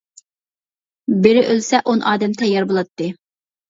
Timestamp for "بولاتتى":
2.75-3.17